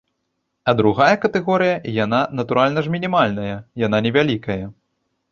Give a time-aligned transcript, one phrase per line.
[0.71, 4.57] А другая катэгорыя, яна, натуральна ж, мінімальная, яна невялікая.